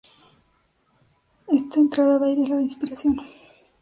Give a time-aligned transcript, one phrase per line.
[1.49, 3.21] Esta entrada de aire es la inspiración.